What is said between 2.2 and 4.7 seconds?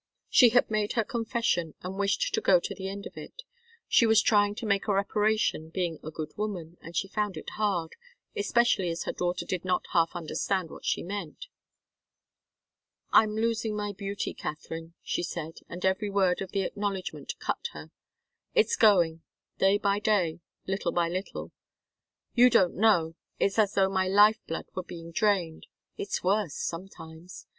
to go to the end of it. She was trying to